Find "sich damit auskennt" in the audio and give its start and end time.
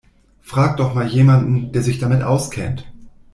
1.83-2.91